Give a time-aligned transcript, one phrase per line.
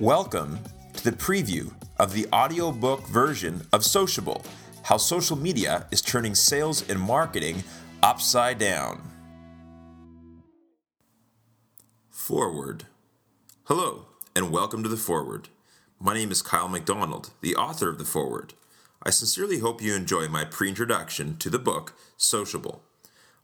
[0.00, 0.60] Welcome
[0.92, 4.44] to the preview of the audiobook version of Sociable
[4.84, 7.64] How Social Media is Turning Sales and Marketing
[8.00, 9.02] Upside Down.
[12.10, 12.84] Foreword.
[13.64, 14.06] Hello,
[14.36, 15.48] and welcome to the Foreword.
[15.98, 18.54] My name is Kyle McDonald, the author of the Foreword.
[19.02, 22.84] I sincerely hope you enjoy my pre introduction to the book Sociable.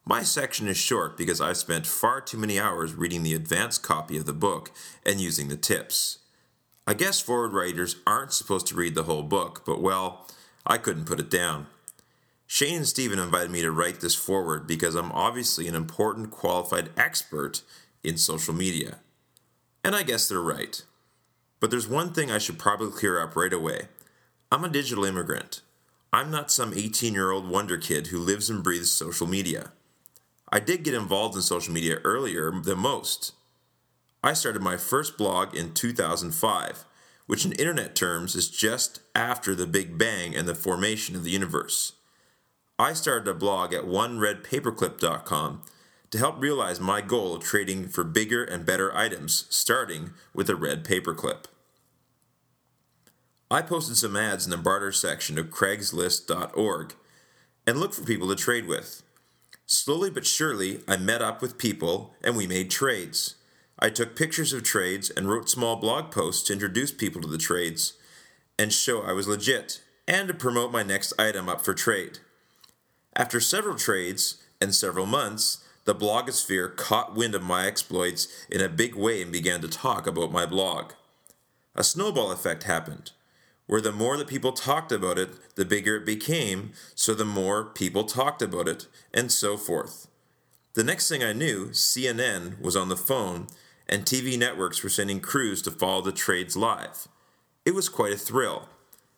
[0.04, 4.16] My section is short because I've spent far too many hours reading the advanced copy
[4.16, 4.70] of the book
[5.04, 6.18] and using the tips.
[6.86, 10.26] I guess foreword writers aren't supposed to read the whole book, but well,
[10.66, 11.66] I couldn't put it down.
[12.46, 16.90] Shane and Stephen invited me to write this foreword because I'm obviously an important qualified
[16.96, 17.62] expert
[18.02, 18.98] in social media.
[19.82, 20.82] And I guess they're right.
[21.58, 23.88] But there's one thing I should probably clear up right away
[24.52, 25.62] I'm a digital immigrant.
[26.12, 29.72] I'm not some 18 year old wonder kid who lives and breathes social media.
[30.52, 33.32] I did get involved in social media earlier than most.
[34.24, 36.86] I started my first blog in 2005,
[37.26, 41.30] which in internet terms is just after the Big Bang and the formation of the
[41.30, 41.92] universe.
[42.78, 45.62] I started a blog at oneredpaperclip.com
[46.10, 50.56] to help realize my goal of trading for bigger and better items, starting with a
[50.56, 51.44] red paperclip.
[53.50, 56.94] I posted some ads in the barter section of Craigslist.org
[57.66, 59.02] and looked for people to trade with.
[59.66, 63.34] Slowly but surely, I met up with people and we made trades.
[63.84, 67.36] I took pictures of trades and wrote small blog posts to introduce people to the
[67.36, 67.92] trades
[68.58, 72.20] and show I was legit, and to promote my next item up for trade.
[73.14, 78.70] After several trades and several months, the blogosphere caught wind of my exploits in a
[78.70, 80.92] big way and began to talk about my blog.
[81.74, 83.10] A snowball effect happened,
[83.66, 87.66] where the more that people talked about it, the bigger it became, so the more
[87.66, 90.08] people talked about it, and so forth.
[90.72, 93.46] The next thing I knew, CNN was on the phone
[93.88, 97.08] and TV networks were sending crews to follow the trades live.
[97.64, 98.68] It was quite a thrill.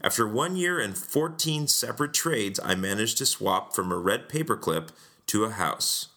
[0.00, 4.90] After one year and 14 separate trades, I managed to swap from a red paperclip
[5.28, 6.08] to a house.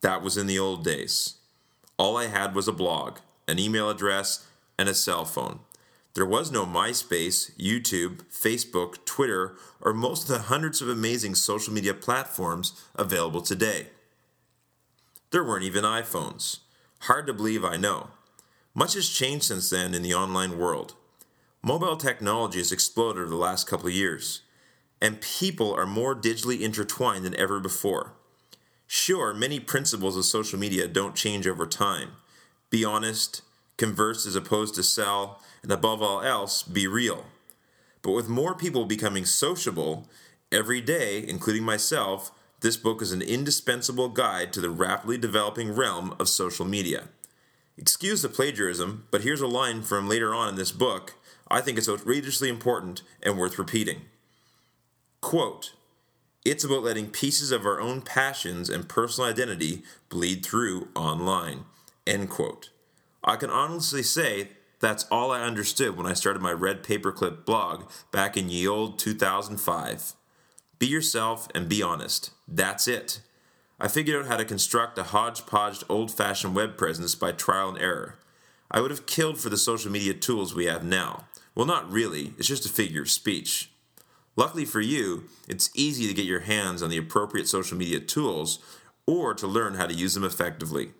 [0.00, 1.34] That was in the old days.
[1.98, 4.46] All I had was a blog, an email address,
[4.78, 5.60] and a cell phone.
[6.14, 11.72] There was no MySpace, YouTube, Facebook, Twitter, or most of the hundreds of amazing social
[11.72, 13.86] media platforms available today.
[15.30, 16.58] There weren't even iPhones.
[17.06, 18.10] Hard to believe, I know.
[18.74, 20.94] Much has changed since then in the online world.
[21.60, 24.42] Mobile technology has exploded over the last couple of years,
[25.00, 28.12] and people are more digitally intertwined than ever before.
[28.86, 32.10] Sure, many principles of social media don't change over time.
[32.70, 33.42] Be honest,
[33.76, 37.26] converse as opposed to sell, and above all else, be real.
[38.02, 40.08] But with more people becoming sociable,
[40.52, 42.30] every day, including myself,
[42.62, 47.08] this book is an indispensable guide to the rapidly developing realm of social media.
[47.76, 51.14] Excuse the plagiarism, but here's a line from later on in this book
[51.48, 54.02] I think it's outrageously important and worth repeating.
[55.20, 55.74] Quote,
[56.44, 61.64] it's about letting pieces of our own passions and personal identity bleed through online.
[62.06, 62.70] End quote.
[63.22, 64.48] I can honestly say
[64.80, 68.98] that's all I understood when I started my Red Paperclip blog back in ye old
[68.98, 70.14] 2005.
[70.82, 72.32] Be yourself and be honest.
[72.48, 73.20] That's it.
[73.78, 77.78] I figured out how to construct a hodgepodge old fashioned web presence by trial and
[77.78, 78.18] error.
[78.68, 81.26] I would have killed for the social media tools we have now.
[81.54, 83.70] Well, not really, it's just a figure of speech.
[84.34, 88.58] Luckily for you, it's easy to get your hands on the appropriate social media tools
[89.06, 90.90] or to learn how to use them effectively.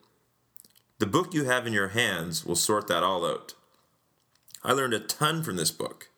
[1.00, 3.54] The book you have in your hands will sort that all out.
[4.62, 6.11] I learned a ton from this book.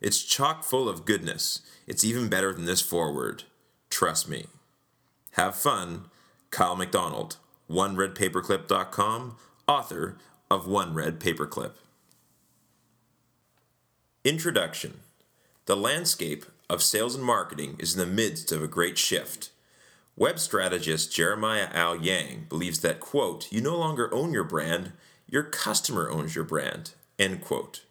[0.00, 1.60] It's chock full of goodness.
[1.86, 3.44] It's even better than this foreword.
[3.90, 4.46] Trust me.
[5.32, 6.06] Have fun.
[6.50, 7.36] Kyle McDonald,
[7.70, 9.36] OneRedPaperclip.com,
[9.68, 10.16] author
[10.50, 11.72] of One Red Paperclip.
[14.24, 15.00] Introduction
[15.66, 19.50] The landscape of sales and marketing is in the midst of a great shift.
[20.16, 24.92] Web strategist Jeremiah Owyang believes that, quote, you no longer own your brand,
[25.28, 27.82] your customer owns your brand, end quote.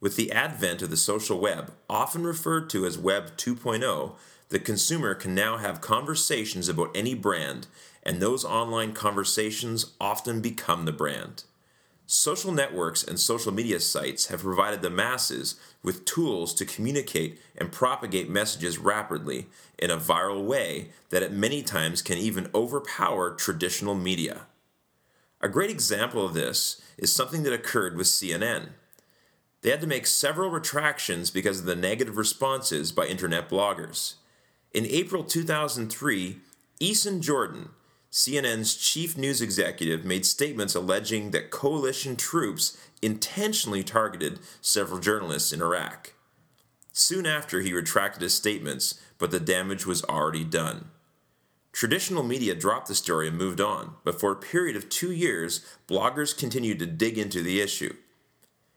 [0.00, 4.14] With the advent of the social web, often referred to as Web 2.0,
[4.48, 7.66] the consumer can now have conversations about any brand,
[8.02, 11.44] and those online conversations often become the brand.
[12.06, 17.70] Social networks and social media sites have provided the masses with tools to communicate and
[17.70, 19.46] propagate messages rapidly
[19.78, 24.46] in a viral way that at many times can even overpower traditional media.
[25.40, 28.70] A great example of this is something that occurred with CNN.
[29.62, 34.14] They had to make several retractions because of the negative responses by internet bloggers.
[34.72, 36.38] In April 2003,
[36.80, 37.70] Eason Jordan,
[38.10, 45.60] CNN's chief news executive made statements alleging that coalition troops intentionally targeted several journalists in
[45.60, 46.14] Iraq.
[46.92, 50.90] Soon after, he retracted his statements, but the damage was already done.
[51.72, 55.64] Traditional media dropped the story and moved on, but for a period of two years,
[55.86, 57.94] bloggers continued to dig into the issue.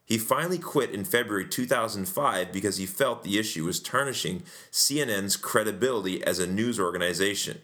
[0.05, 6.23] He finally quit in February 2005 because he felt the issue was tarnishing CNN's credibility
[6.23, 7.61] as a news organization.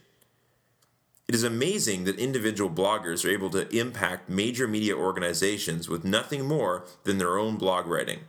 [1.27, 6.47] It is amazing that individual bloggers are able to impact major media organizations with nothing
[6.47, 8.21] more than their own blog writing.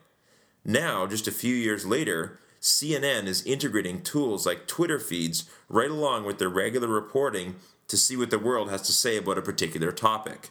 [0.64, 6.24] Now, just a few years later, CNN is integrating tools like Twitter feeds right along
[6.24, 7.56] with their regular reporting
[7.88, 10.50] to see what the world has to say about a particular topic.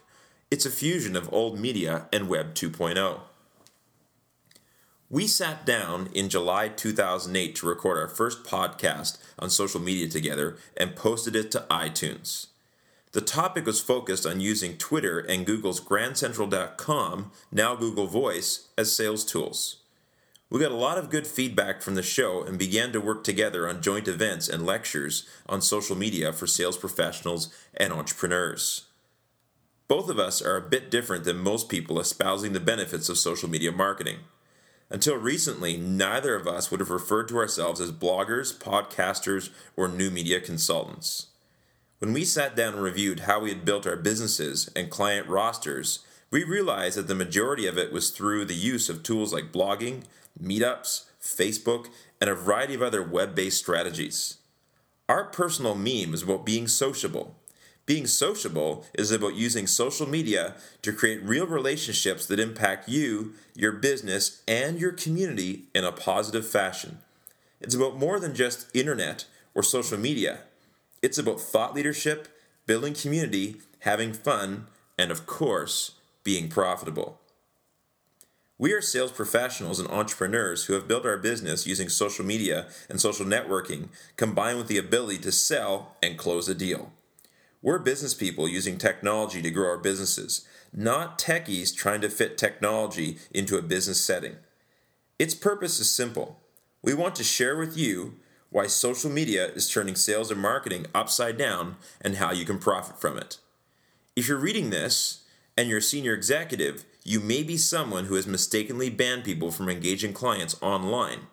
[0.50, 3.19] It's a fusion of old media and Web 2.0.
[5.11, 10.57] We sat down in July 2008 to record our first podcast on social media together
[10.77, 12.45] and posted it to iTunes.
[13.13, 19.25] The topic was focused on using Twitter and Google's GrandCentral.com, now Google Voice, as sales
[19.25, 19.77] tools.
[20.51, 23.67] We got a lot of good feedback from the show and began to work together
[23.67, 28.85] on joint events and lectures on social media for sales professionals and entrepreneurs.
[29.88, 33.50] Both of us are a bit different than most people espousing the benefits of social
[33.50, 34.17] media marketing.
[34.91, 40.09] Until recently, neither of us would have referred to ourselves as bloggers, podcasters, or new
[40.09, 41.27] media consultants.
[42.00, 46.00] When we sat down and reviewed how we had built our businesses and client rosters,
[46.31, 50.03] we realized that the majority of it was through the use of tools like blogging,
[50.41, 51.88] meetups, Facebook,
[52.19, 54.38] and a variety of other web based strategies.
[55.07, 57.36] Our personal meme is about being sociable,
[57.89, 60.53] being sociable is about using social media
[60.83, 66.45] to create real relationships that impact you, your business, and your community in a positive
[66.45, 67.00] fashion.
[67.59, 69.25] It's about more than just internet
[69.56, 70.41] or social media.
[71.01, 72.27] It's about thought leadership,
[72.68, 74.68] building community, having fun,
[75.00, 75.94] and of course,
[76.24, 77.19] being profitable.
[78.59, 83.01] We are sales professionals and entrepreneurs who have built our business using social media and
[83.01, 86.91] social networking combined with the ability to sell and close a deal.
[87.61, 93.17] We're business people using technology to grow our businesses, not techies trying to fit technology
[93.31, 94.38] into a business setting.
[95.17, 96.39] Its purpose is simple.
[96.81, 98.15] We want to share with you
[98.50, 103.01] why social media is turning sales and marketing upside down and how you can profit
[103.01, 103.39] from it.
[104.15, 105.25] If you're reading this
[105.57, 109.67] and you're a senior executive, you may be someone who has mistakenly banned people from
[109.67, 111.27] engaging clients online.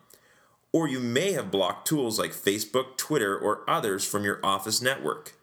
[0.73, 5.36] Or you may have blocked tools like Facebook, Twitter, or others from your office network.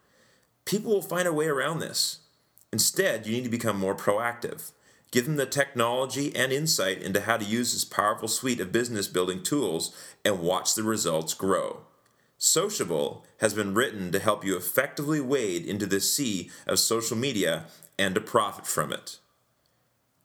[0.64, 2.20] People will find a way around this.
[2.72, 4.72] Instead, you need to become more proactive.
[5.11, 9.06] Give them the technology and insight into how to use this powerful suite of business
[9.06, 9.94] building tools
[10.25, 11.82] and watch the results grow.
[12.37, 17.66] Sociable has been written to help you effectively wade into the sea of social media
[17.99, 19.19] and to profit from it.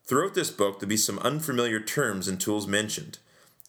[0.05, 3.19] Throughout this book, there'll be some unfamiliar terms and tools mentioned.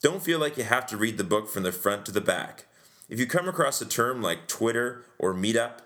[0.01, 2.65] Don't feel like you have to read the book from the front to the back.
[3.09, 5.81] If you come across a term like Twitter or Meetup,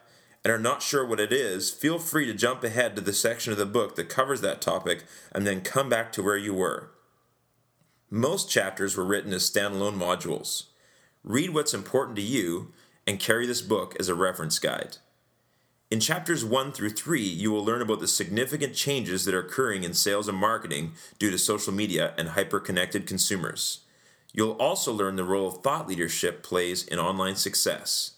[0.45, 3.51] and are not sure what it is, feel free to jump ahead to the section
[3.51, 6.91] of the book that covers that topic and then come back to where you were.
[8.11, 10.65] Most chapters were written as standalone modules.
[11.23, 12.71] Read what's important to you
[13.07, 14.97] and carry this book as a reference guide.
[15.89, 19.83] In chapters 1 through 3, you will learn about the significant changes that are occurring
[19.83, 23.79] in sales and marketing due to social media and hyper connected consumers.
[24.31, 28.14] You'll also learn the role thought leadership plays in online success.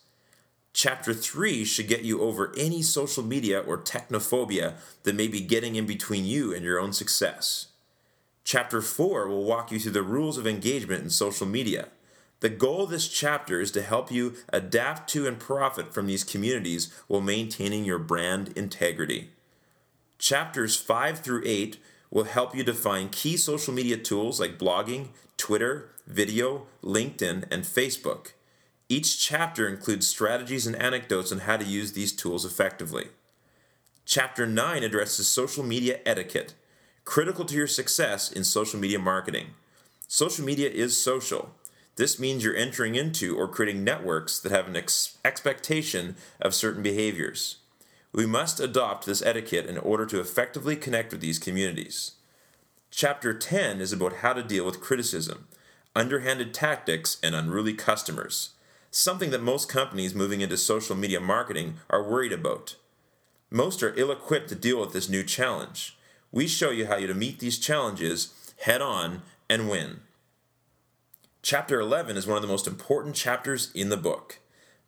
[0.77, 5.75] Chapter 3 should get you over any social media or technophobia that may be getting
[5.75, 7.69] in between you and your own success.
[8.43, 11.87] Chapter 4 will walk you through the rules of engagement in social media.
[12.41, 16.23] The goal of this chapter is to help you adapt to and profit from these
[16.23, 19.31] communities while maintaining your brand integrity.
[20.19, 21.79] Chapters 5 through 8
[22.11, 25.07] will help you define key social media tools like blogging,
[25.37, 28.33] Twitter, video, LinkedIn, and Facebook.
[28.89, 33.09] Each chapter includes strategies and anecdotes on how to use these tools effectively.
[34.05, 36.53] Chapter 9 addresses social media etiquette,
[37.03, 39.47] critical to your success in social media marketing.
[40.07, 41.53] Social media is social.
[41.97, 46.81] This means you're entering into or creating networks that have an ex- expectation of certain
[46.81, 47.57] behaviors.
[48.13, 52.13] We must adopt this etiquette in order to effectively connect with these communities.
[52.89, 55.47] Chapter 10 is about how to deal with criticism,
[55.93, 58.51] underhanded tactics, and unruly customers
[58.97, 62.75] something that most companies moving into social media marketing are worried about.
[63.51, 65.95] Most are ill equipped to deal with this new challenge.
[66.31, 70.01] We show you how to meet these challenges head on and win.
[71.43, 74.39] Chapter 11 is one of the most important chapters in the book.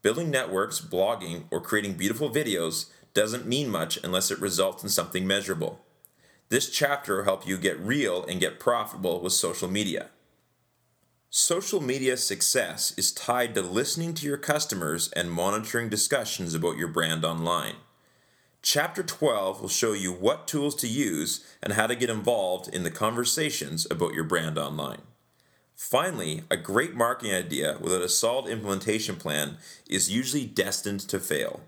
[0.01, 5.27] Building networks, blogging, or creating beautiful videos doesn't mean much unless it results in something
[5.27, 5.81] measurable.
[6.49, 10.07] This chapter will help you get real and get profitable with social media.
[11.31, 16.87] Social media success is tied to listening to your customers and monitoring discussions about your
[16.87, 17.75] brand online.
[18.63, 22.81] Chapter 12 will show you what tools to use and how to get involved in
[22.81, 25.03] the conversations about your brand online.
[25.75, 29.57] Finally, a great marketing idea without a solid implementation plan
[29.87, 31.61] is usually destined to fail.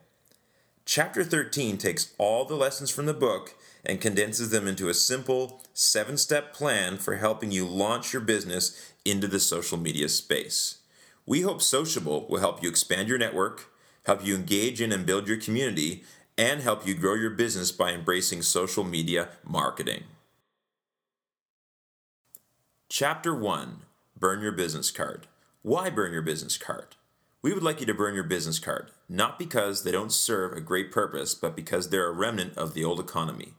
[0.85, 3.53] Chapter 13 takes all the lessons from the book
[3.85, 8.90] and condenses them into a simple seven step plan for helping you launch your business
[9.05, 10.79] into the social media space.
[11.25, 13.71] We hope Sociable will help you expand your network,
[14.05, 16.03] help you engage in and build your community,
[16.37, 20.03] and help you grow your business by embracing social media marketing.
[22.89, 23.83] Chapter 1
[24.17, 25.27] Burn Your Business Card.
[25.61, 26.95] Why burn your business card?
[27.41, 30.61] We would like you to burn your business card, not because they don't serve a
[30.61, 33.53] great purpose, but because they're a remnant of the old economy.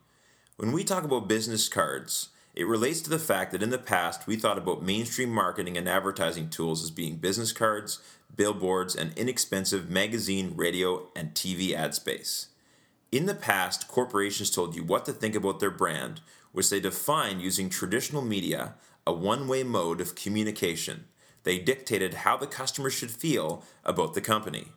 [0.56, 4.26] When we talk about business cards, it relates to the fact that in the past
[4.26, 8.00] we thought about mainstream marketing and advertising tools as being business cards,
[8.34, 12.48] billboards, and inexpensive magazine, radio, and TV ad space.
[13.10, 16.20] In the past, corporations told you what to think about their brand,
[16.52, 18.74] which they defined using traditional media,
[19.06, 21.04] a one way mode of communication.
[21.44, 24.68] They dictated how the customer should feel about the company.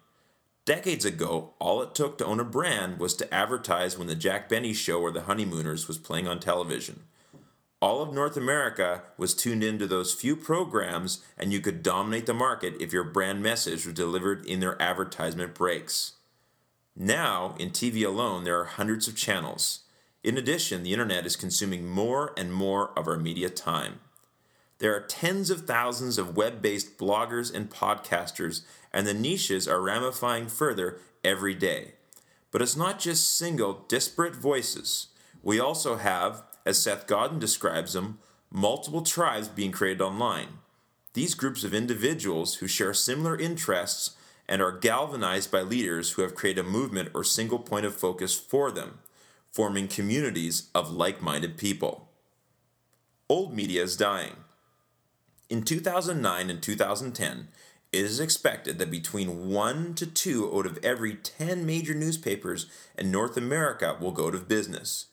[0.65, 4.49] Decades ago, all it took to own a brand was to advertise when the Jack
[4.49, 7.03] Benny show or the Honeymooners was playing on television.
[7.85, 12.33] All of North America was tuned into those few programs, and you could dominate the
[12.33, 16.13] market if your brand message was delivered in their advertisement breaks.
[16.95, 19.81] Now, in TV alone, there are hundreds of channels.
[20.23, 23.99] In addition, the internet is consuming more and more of our media time.
[24.79, 28.61] There are tens of thousands of web based bloggers and podcasters,
[28.91, 31.91] and the niches are ramifying further every day.
[32.49, 35.09] But it's not just single, disparate voices.
[35.43, 38.19] We also have, as Seth Godin describes them,
[38.51, 40.59] multiple tribes being created online.
[41.13, 44.15] These groups of individuals who share similar interests
[44.47, 48.33] and are galvanized by leaders who have created a movement or single point of focus
[48.33, 48.99] for them,
[49.51, 52.09] forming communities of like minded people.
[53.29, 54.35] Old media is dying.
[55.49, 57.47] In 2009 and 2010,
[57.91, 62.65] it is expected that between 1 to 2 out of every 10 major newspapers
[62.97, 65.05] in North America will go out of business.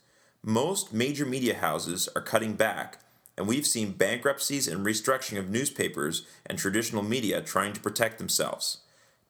[0.45, 2.99] Most major media houses are cutting back,
[3.39, 8.79] and we've seen bankruptcies and restructuring of newspapers and traditional media trying to protect themselves.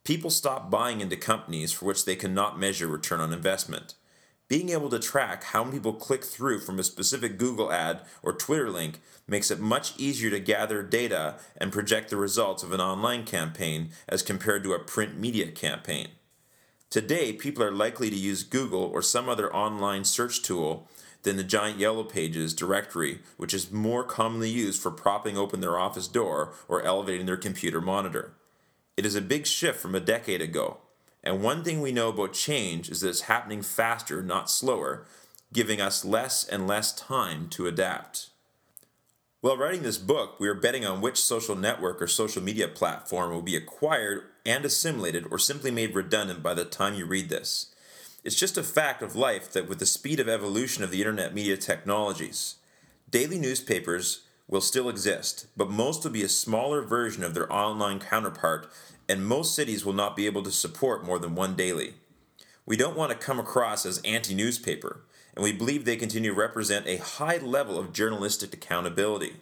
[0.04, 3.92] People stop buying into companies for which they cannot measure return on investment.
[4.49, 8.33] Being able to track how many people click through from a specific Google ad or
[8.33, 12.81] Twitter link makes it much easier to gather data and project the results of an
[12.81, 16.09] online campaign as compared to a print media campaign.
[16.92, 20.88] Today, people are likely to use Google or some other online search tool
[21.23, 25.79] than the giant yellow pages directory, which is more commonly used for propping open their
[25.79, 28.33] office door or elevating their computer monitor.
[28.97, 30.79] It is a big shift from a decade ago.
[31.25, 35.07] And one thing we know about change is that it's happening faster, not slower,
[35.52, 38.31] giving us less and less time to adapt.
[39.41, 43.33] While writing this book, we are betting on which social network or social media platform
[43.33, 47.75] will be acquired and assimilated or simply made redundant by the time you read this.
[48.25, 51.35] It's just a fact of life that with the speed of evolution of the internet
[51.35, 52.57] media technologies,
[53.11, 57.99] daily newspapers will still exist, but most will be a smaller version of their online
[57.99, 58.71] counterpart,
[59.09, 61.95] and most cities will not be able to support more than one daily.
[62.64, 65.00] We don't want to come across as anti newspaper,
[65.35, 69.35] and we believe they continue to represent a high level of journalistic accountability.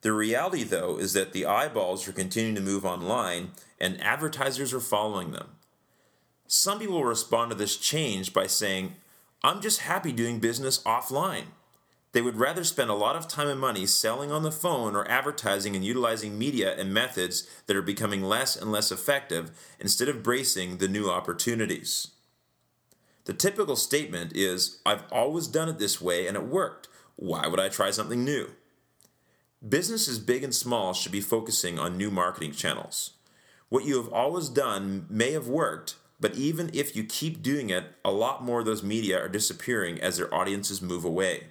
[0.00, 4.80] The reality, though, is that the eyeballs are continuing to move online and advertisers are
[4.80, 5.55] following them.
[6.46, 8.94] Some people respond to this change by saying,
[9.42, 11.46] I'm just happy doing business offline.
[12.12, 15.10] They would rather spend a lot of time and money selling on the phone or
[15.10, 20.22] advertising and utilizing media and methods that are becoming less and less effective instead of
[20.22, 22.12] bracing the new opportunities.
[23.26, 26.88] The typical statement is I've always done it this way and it worked.
[27.16, 28.50] Why would I try something new?
[29.66, 33.14] Businesses big and small should be focusing on new marketing channels.
[33.68, 37.84] What you have always done may have worked, but even if you keep doing it,
[38.04, 41.44] a lot more of those media are disappearing as their audiences move away.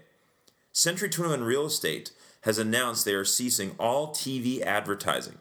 [0.72, 5.38] Century 21 Real Estate has announced they are ceasing all TV advertising.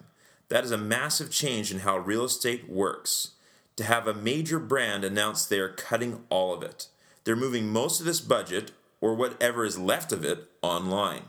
[0.49, 3.33] That is a massive change in how real estate works.
[3.77, 6.89] To have a major brand announce they are cutting all of it.
[7.25, 11.23] They're moving most of this budget, or whatever is left of it, online.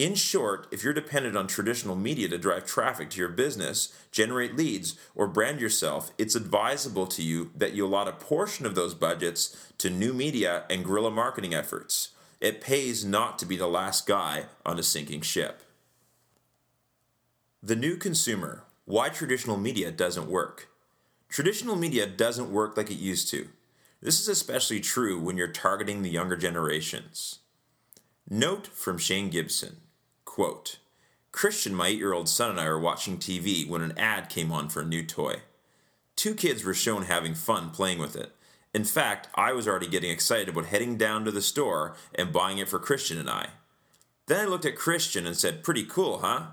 [0.00, 4.56] In short, if you're dependent on traditional media to drive traffic to your business, generate
[4.56, 8.94] leads, or brand yourself, it's advisable to you that you allot a portion of those
[8.94, 12.12] budgets to new media and guerrilla marketing efforts.
[12.40, 15.62] It pays not to be the last guy on a sinking ship.
[17.62, 20.70] The new consumer why traditional media doesn't work.
[21.28, 23.50] Traditional media doesn't work like it used to.
[24.00, 27.40] This is especially true when you're targeting the younger generations.
[28.30, 29.76] Note from Shane Gibson
[30.30, 30.78] quote,
[31.32, 34.52] Christian, my eight year old son, and I were watching TV when an ad came
[34.52, 35.40] on for a new toy.
[36.14, 38.30] Two kids were shown having fun playing with it.
[38.72, 42.58] In fact, I was already getting excited about heading down to the store and buying
[42.58, 43.48] it for Christian and I.
[44.26, 46.52] Then I looked at Christian and said, Pretty cool, huh?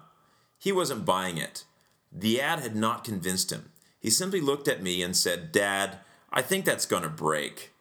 [0.58, 1.64] He wasn't buying it.
[2.12, 3.70] The ad had not convinced him.
[4.00, 6.00] He simply looked at me and said, Dad,
[6.34, 7.74] I think that's going to break.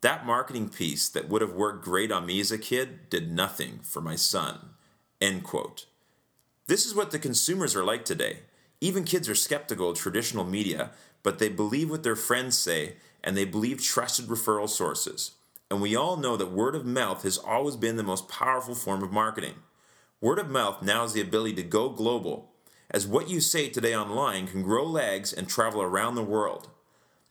[0.00, 3.80] That marketing piece that would have worked great on me as a kid did nothing
[3.82, 4.70] for my son.
[5.20, 5.86] End quote.
[6.66, 8.40] This is what the consumers are like today.
[8.80, 10.90] Even kids are skeptical of traditional media,
[11.22, 12.94] but they believe what their friends say
[13.24, 15.32] and they believe trusted referral sources.
[15.70, 19.02] And we all know that word of mouth has always been the most powerful form
[19.02, 19.54] of marketing.
[20.20, 22.52] Word of mouth now has the ability to go global,
[22.90, 26.68] as what you say today online can grow legs and travel around the world.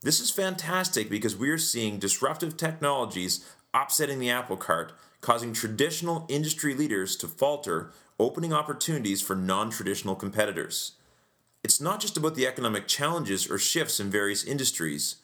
[0.02, 4.94] This is fantastic because we are seeing disruptive technologies upsetting the apple cart,
[5.26, 7.90] causing traditional industry leaders to falter,
[8.20, 10.92] opening opportunities for non traditional competitors.
[11.64, 15.16] It's not just about the economic challenges or shifts in various industries,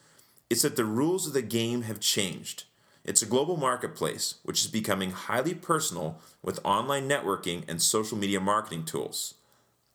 [0.50, 2.63] it's that the rules of the game have changed.
[3.05, 8.39] It's a global marketplace, which is becoming highly personal with online networking and social media
[8.39, 9.36] marketing tools.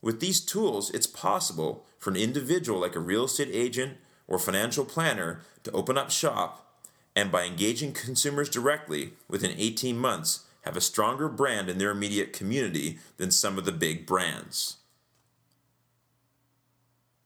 [0.00, 3.96] With these tools, it's possible for an individual like a real estate agent
[4.28, 6.65] or financial planner to open up shop
[7.16, 12.34] and by engaging consumers directly within 18 months have a stronger brand in their immediate
[12.34, 14.76] community than some of the big brands.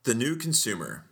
[0.03, 1.05] The new consumer.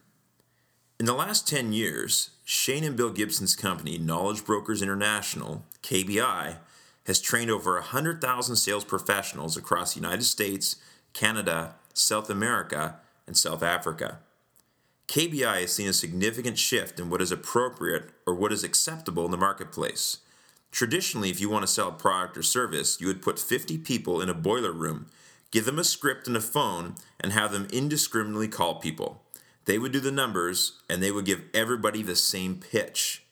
[0.99, 6.57] In the last 10 years, Shane and Bill Gibson's company, Knowledge Brokers International, KBI,
[7.05, 10.77] has trained over 100,000 sales professionals across the United States,
[11.13, 14.19] Canada, South America, and South Africa.
[15.09, 19.31] KBI has seen a significant shift in what is appropriate or what is acceptable in
[19.31, 20.17] the marketplace.
[20.71, 24.21] Traditionally, if you want to sell a product or service, you would put 50 people
[24.21, 25.07] in a boiler room,
[25.49, 29.23] give them a script and a phone, and have them indiscriminately call people.
[29.65, 33.23] They would do the numbers and they would give everybody the same pitch.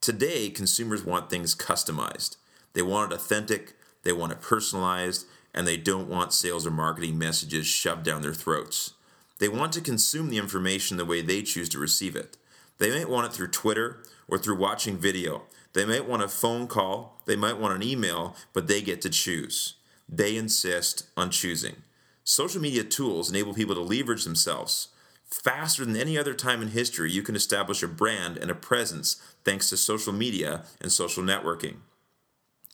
[0.00, 2.38] Today, consumers want things customized.
[2.72, 7.18] They want it authentic, they want it personalized, and they don't want sales or marketing
[7.18, 8.94] messages shoved down their throats.
[9.42, 12.36] They want to consume the information the way they choose to receive it.
[12.78, 15.42] They might want it through Twitter or through watching video.
[15.72, 19.10] They might want a phone call, they might want an email, but they get to
[19.10, 19.74] choose.
[20.08, 21.74] They insist on choosing.
[22.22, 24.90] Social media tools enable people to leverage themselves.
[25.28, 29.20] Faster than any other time in history, you can establish a brand and a presence
[29.44, 31.78] thanks to social media and social networking.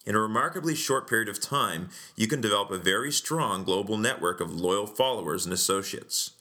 [0.05, 4.39] In a remarkably short period of time, you can develop a very strong global network
[4.39, 6.35] of loyal followers and associates.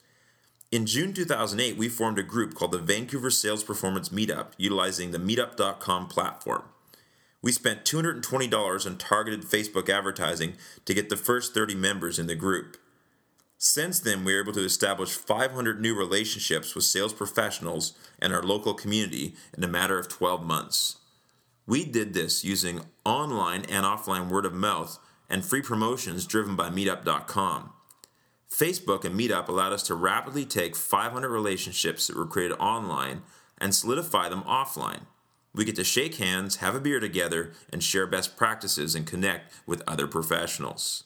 [0.71, 5.19] In June 2008, we formed a group called the Vancouver Sales Performance Meetup, utilizing the
[5.19, 6.65] meetup.com platform.
[7.41, 12.35] We spent $220 on targeted Facebook advertising to get the first 30 members in the
[12.35, 12.77] group.
[13.57, 18.43] Since then, we were able to establish 500 new relationships with sales professionals and our
[18.43, 20.99] local community in a matter of 12 months.
[21.67, 24.99] We did this using online and offline word of mouth
[25.31, 27.73] and free promotions driven by Meetup.com.
[28.51, 33.23] Facebook and Meetup allowed us to rapidly take 500 relationships that were created online
[33.59, 35.03] and solidify them offline.
[35.55, 39.53] We get to shake hands, have a beer together, and share best practices and connect
[39.67, 41.05] with other professionals.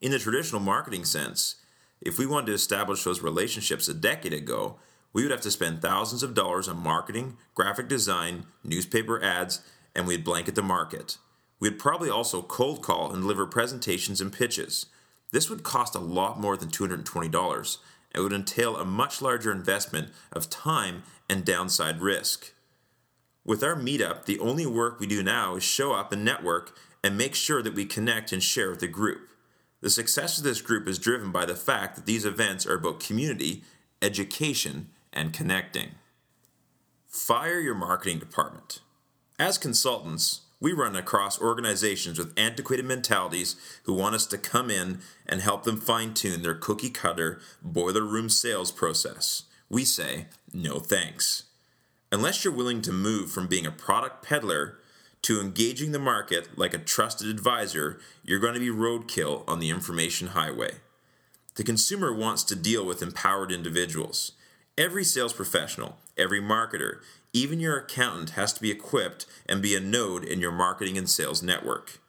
[0.00, 1.56] In the traditional marketing sense,
[2.00, 4.76] if we wanted to establish those relationships a decade ago,
[5.12, 9.62] we would have to spend thousands of dollars on marketing, graphic design, newspaper ads,
[9.94, 11.18] and we'd blanket the market.
[11.58, 14.86] We'd probably also cold call and deliver presentations and pitches.
[15.32, 17.78] This would cost a lot more than $220
[18.14, 22.52] and would entail a much larger investment of time and downside risk.
[23.44, 27.16] With our meetup, the only work we do now is show up and network and
[27.16, 29.30] make sure that we connect and share with the group.
[29.80, 33.00] The success of this group is driven by the fact that these events are about
[33.00, 33.62] community,
[34.02, 35.92] education, and connecting.
[37.06, 38.80] Fire your marketing department.
[39.38, 45.00] As consultants, we run across organizations with antiquated mentalities who want us to come in
[45.26, 49.44] and help them fine tune their cookie cutter boiler room sales process.
[49.68, 51.44] We say, no thanks.
[52.10, 54.78] Unless you're willing to move from being a product peddler
[55.22, 59.70] to engaging the market like a trusted advisor, you're going to be roadkill on the
[59.70, 60.76] information highway.
[61.56, 64.32] The consumer wants to deal with empowered individuals.
[64.78, 67.00] Every sales professional, every marketer,
[67.32, 71.08] even your accountant has to be equipped and be a node in your marketing and
[71.08, 72.00] sales network.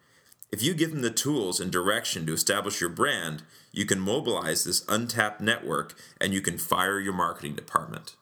[0.51, 4.63] If you give them the tools and direction to establish your brand, you can mobilize
[4.63, 8.15] this untapped network and you can fire your marketing department.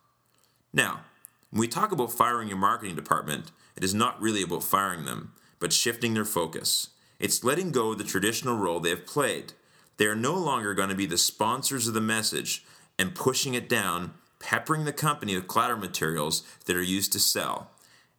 [0.74, 1.02] Now,
[1.50, 5.34] when we talk about firing your marketing department, it is not really about firing them,
[5.60, 6.90] but shifting their focus.
[7.20, 9.54] It's letting go of the traditional role they have played.
[9.98, 12.66] They are no longer going to be the sponsors of the message
[13.00, 17.72] and pushing it down, peppering the company with clatter materials that are used to sell.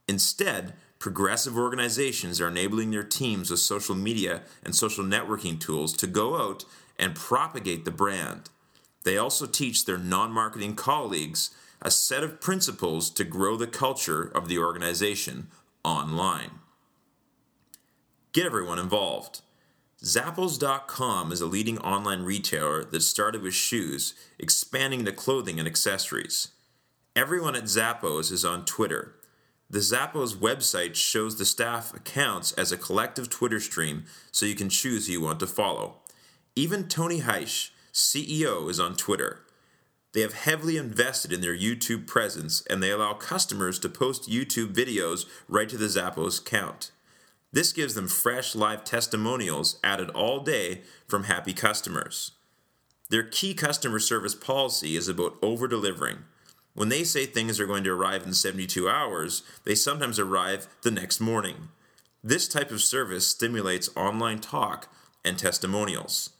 [0.08, 6.06] Instead, progressive organizations are enabling their teams with social media and social networking tools to
[6.06, 6.64] go out
[6.98, 8.50] and propagate the brand.
[9.04, 11.50] They also teach their non marketing colleagues
[11.80, 15.46] a set of principles to grow the culture of the organization
[15.84, 16.50] online.
[18.32, 19.40] Get everyone involved.
[20.02, 26.52] Zappos.com is a leading online retailer that started with shoes, expanding to clothing and accessories.
[27.16, 29.16] Everyone at Zappos is on Twitter.
[29.68, 34.68] The Zappos website shows the staff accounts as a collective Twitter stream so you can
[34.68, 35.96] choose who you want to follow.
[36.54, 39.40] Even Tony Hsieh, CEO, is on Twitter.
[40.12, 44.72] They have heavily invested in their YouTube presence and they allow customers to post YouTube
[44.72, 46.92] videos right to the Zappos account.
[47.52, 52.32] This gives them fresh live testimonials added all day from happy customers.
[53.10, 56.18] Their key customer service policy is about over delivering.
[56.74, 60.90] When they say things are going to arrive in 72 hours, they sometimes arrive the
[60.90, 61.70] next morning.
[62.22, 64.92] This type of service stimulates online talk
[65.24, 66.30] and testimonials.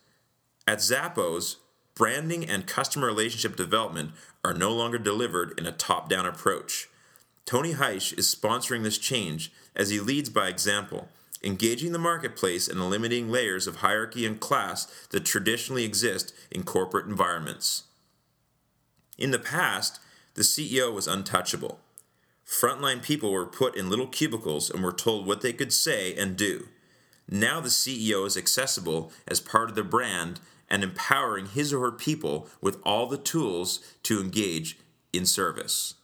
[0.66, 1.56] At Zappos,
[1.94, 4.12] branding and customer relationship development
[4.44, 6.88] are no longer delivered in a top down approach.
[7.46, 11.08] Tony Hsieh is sponsoring this change as he leads by example,
[11.42, 17.06] engaging the marketplace and eliminating layers of hierarchy and class that traditionally exist in corporate
[17.06, 17.84] environments.
[19.16, 20.00] In the past,
[20.34, 21.80] the CEO was untouchable.
[22.46, 26.36] Frontline people were put in little cubicles and were told what they could say and
[26.36, 26.68] do.
[27.30, 31.92] Now the CEO is accessible as part of the brand and empowering his or her
[31.92, 34.78] people with all the tools to engage
[35.12, 35.94] in service.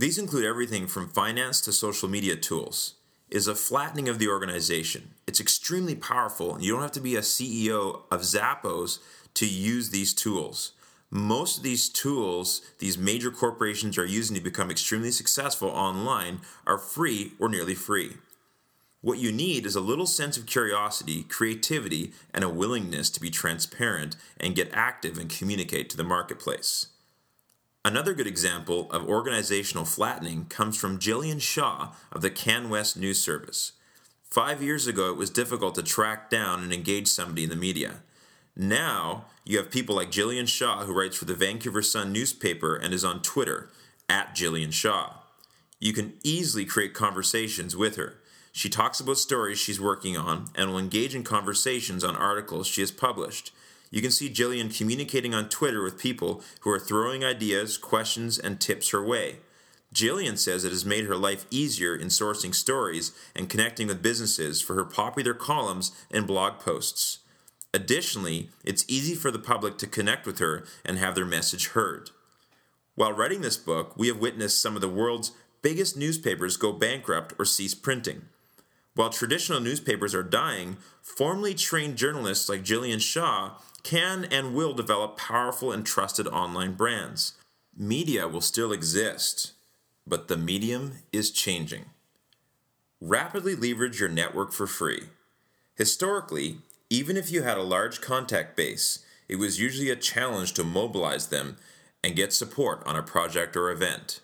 [0.00, 2.94] These include everything from finance to social media tools.
[3.28, 5.10] It is a flattening of the organization.
[5.26, 9.00] It's extremely powerful, and you don't have to be a CEO of Zappos
[9.34, 10.72] to use these tools.
[11.10, 16.78] Most of these tools these major corporations are using to become extremely successful online are
[16.78, 18.14] free or nearly free.
[19.02, 23.28] What you need is a little sense of curiosity, creativity, and a willingness to be
[23.28, 26.86] transparent and get active and communicate to the marketplace.
[27.82, 33.72] Another good example of organizational flattening comes from Gillian Shaw of the CanWest News Service.
[34.22, 38.02] Five years ago, it was difficult to track down and engage somebody in the media.
[38.54, 42.92] Now, you have people like Gillian Shaw, who writes for the Vancouver Sun newspaper and
[42.92, 43.70] is on Twitter,
[44.10, 45.14] at Gillian Shaw.
[45.78, 48.18] You can easily create conversations with her.
[48.52, 52.82] She talks about stories she's working on and will engage in conversations on articles she
[52.82, 53.52] has published.
[53.90, 58.60] You can see Gillian communicating on Twitter with people who are throwing ideas, questions, and
[58.60, 59.38] tips her way.
[59.92, 64.62] Gillian says it has made her life easier in sourcing stories and connecting with businesses
[64.62, 67.18] for her popular columns and blog posts.
[67.74, 72.10] Additionally, it's easy for the public to connect with her and have their message heard.
[72.94, 77.34] While writing this book, we have witnessed some of the world's biggest newspapers go bankrupt
[77.38, 78.22] or cease printing.
[78.94, 85.16] While traditional newspapers are dying, formally trained journalists like Gillian Shaw can and will develop
[85.16, 87.34] powerful and trusted online brands.
[87.76, 89.52] Media will still exist,
[90.06, 91.86] but the medium is changing.
[93.00, 95.04] Rapidly leverage your network for free.
[95.76, 96.58] Historically,
[96.90, 101.28] even if you had a large contact base, it was usually a challenge to mobilize
[101.28, 101.56] them
[102.02, 104.20] and get support on a project or event.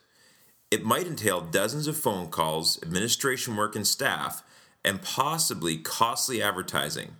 [0.70, 4.42] It might entail dozens of phone calls, administration work, and staff
[4.84, 7.16] and possibly costly advertising.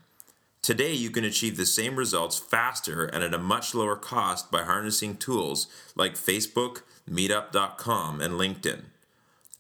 [0.67, 4.65] Today, you can achieve the same results faster and at a much lower cost by
[4.65, 8.87] harnessing tools like Facebook, Meetup.com, and LinkedIn.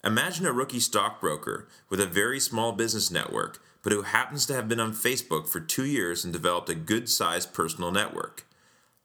[0.02, 4.68] Imagine a rookie stockbroker with a very small business network, but who happens to have
[4.68, 8.44] been on Facebook for two years and developed a good sized personal network.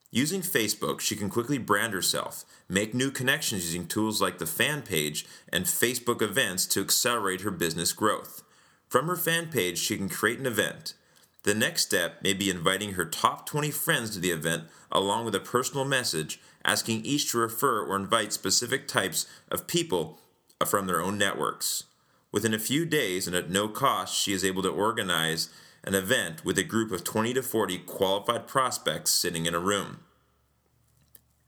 [0.09, 4.81] Using Facebook, she can quickly brand herself, make new connections using tools like the fan
[4.81, 8.41] page and Facebook events to accelerate her business growth.
[8.89, 10.95] From her fan page, she can create an event.
[11.43, 15.35] The next step may be inviting her top 20 friends to the event along with
[15.35, 20.19] a personal message asking each to refer or invite specific types of people
[20.65, 21.85] from their own networks.
[22.31, 25.49] Within a few days and at no cost, she is able to organize
[25.83, 30.01] an event with a group of 20 to 40 qualified prospects sitting in a room.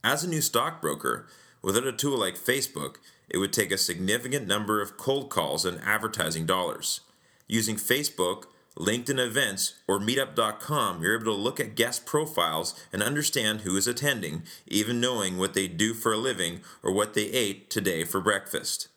[0.03, 1.27] As a new stockbroker,
[1.61, 2.95] without a tool like Facebook,
[3.29, 7.01] it would take a significant number of cold calls and advertising dollars.
[7.47, 8.45] Using Facebook,
[8.77, 13.87] LinkedIn events, or meetup.com, you're able to look at guest profiles and understand who is
[13.87, 18.19] attending, even knowing what they do for a living or what they ate today for
[18.19, 18.87] breakfast.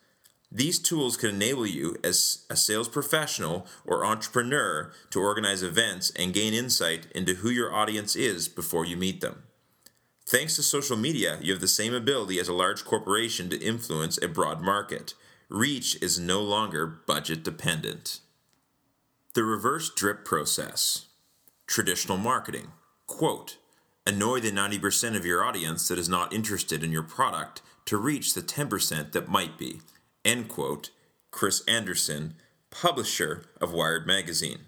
[0.50, 6.32] These tools can enable you as a sales professional or entrepreneur to organize events and
[6.32, 9.42] gain insight into who your audience is before you meet them.
[10.24, 14.18] Thanks to social media, you have the same ability as a large corporation to influence
[14.22, 15.14] a broad market.
[15.48, 18.20] Reach is no longer budget dependent.
[19.36, 21.08] The reverse drip process.
[21.66, 22.68] Traditional marketing.
[23.06, 23.58] Quote,
[24.06, 28.32] annoy the 90% of your audience that is not interested in your product to reach
[28.32, 29.82] the 10% that might be.
[30.24, 30.88] End quote.
[31.30, 32.36] Chris Anderson,
[32.70, 34.60] publisher of Wired Magazine.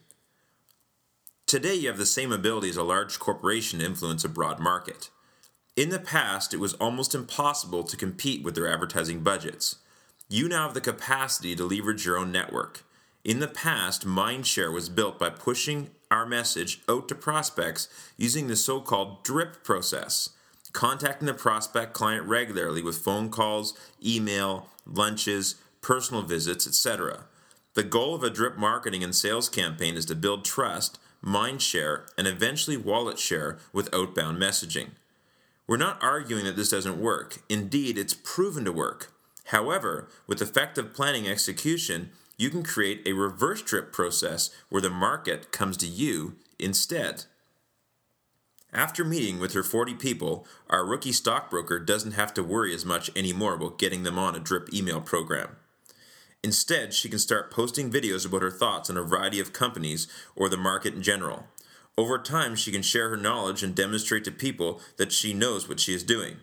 [1.47, 5.09] Today, you have the same ability as a large corporation to influence a broad market.
[5.77, 9.77] In the past, it was almost impossible to compete with their advertising budgets.
[10.29, 12.85] You now have the capacity to leverage your own network.
[13.25, 18.57] In the past, Mindshare was built by pushing our message out to prospects using the
[18.57, 20.31] so called drip process,
[20.73, 27.25] contacting the prospect client regularly with phone calls, email, lunches, personal visits, etc.
[27.75, 32.07] The goal of a drip marketing and sales campaign is to build trust, mind share,
[32.17, 34.91] and eventually wallet share with outbound messaging.
[35.67, 37.39] We're not arguing that this doesn't work.
[37.49, 39.13] Indeed, it's proven to work.
[39.47, 45.53] However, with effective planning execution, you can create a reverse drip process where the market
[45.53, 47.25] comes to you instead.
[48.73, 53.11] After meeting with her 40 people, our rookie stockbroker doesn't have to worry as much
[53.17, 55.57] anymore about getting them on a drip email program.
[56.45, 60.49] Instead, she can start posting videos about her thoughts on a variety of companies or
[60.49, 61.47] the market in general.
[61.97, 65.81] Over time, she can share her knowledge and demonstrate to people that she knows what
[65.81, 66.37] she is doing.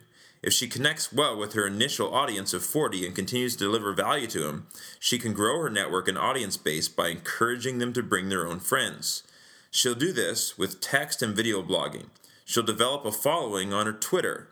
[0.45, 4.27] If she connects well with her initial audience of 40 and continues to deliver value
[4.27, 4.67] to them,
[4.99, 8.59] she can grow her network and audience base by encouraging them to bring their own
[8.59, 9.23] friends.
[9.71, 12.09] She'll do this with text and video blogging.
[12.45, 14.49] She'll develop a following on her Twitter,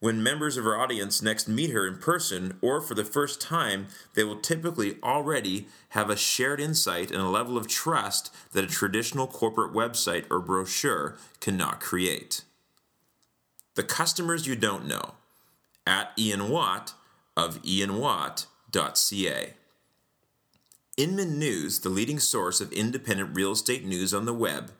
[0.00, 3.86] when members of her audience next meet her in person or for the first time,
[4.14, 8.68] they will typically already have a shared insight and a level of trust that a
[8.68, 12.42] traditional corporate website or brochure cannot create.
[13.74, 15.14] The customers you don't know
[15.88, 16.92] at Ian Watt
[17.34, 19.54] of ianwatt.ca.
[20.98, 24.72] Inman News, the leading source of independent real estate news on the web,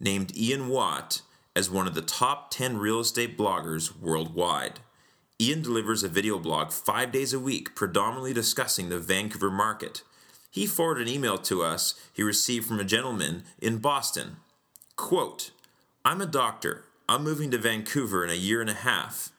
[0.00, 1.20] named Ian Watt
[1.54, 4.80] as one of the top 10 real estate bloggers worldwide.
[5.40, 10.02] Ian delivers a video blog five days a week, predominantly discussing the Vancouver market.
[10.50, 14.36] He forwarded an email to us he received from a gentleman in Boston.
[14.96, 15.50] Quote,
[16.04, 16.84] I'm a doctor.
[17.08, 19.33] I'm moving to Vancouver in a year and a half.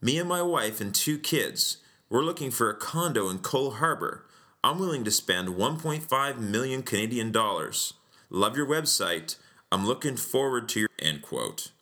[0.00, 1.78] Me and my wife and two kids.
[2.10, 4.26] We're looking for a condo in Coal Harbour.
[4.62, 7.94] I'm willing to spend 1.5 million Canadian dollars.
[8.28, 9.36] Love your website.
[9.72, 11.72] I'm looking forward to your end quote.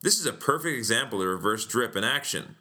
[0.00, 2.56] This is a perfect example of reverse drip in action.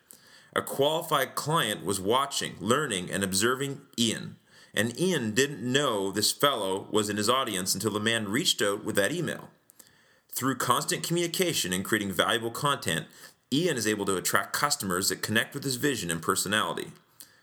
[0.53, 4.35] A qualified client was watching, learning, and observing Ian,
[4.73, 8.83] and Ian didn't know this fellow was in his audience until the man reached out
[8.83, 9.49] with that email.
[10.29, 13.05] Through constant communication and creating valuable content,
[13.53, 16.87] Ian is able to attract customers that connect with his vision and personality.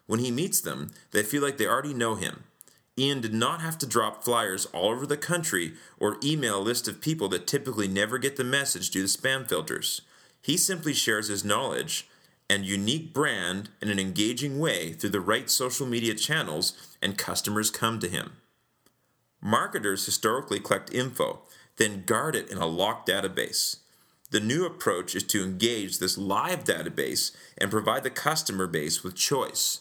[0.06, 2.44] When he meets them, they feel like they already know him
[3.00, 6.86] Ian did not have to drop flyers all over the country or email a list
[6.86, 10.02] of people that typically never get the message due to spam filters.
[10.42, 12.06] He simply shares his knowledge
[12.50, 17.70] and unique brand in an engaging way through the right social media channels, and customers
[17.70, 18.32] come to him.
[19.40, 21.40] Marketers historically collect info,
[21.76, 23.76] then guard it in a locked database.
[24.30, 29.16] The new approach is to engage this live database and provide the customer base with
[29.16, 29.80] choice.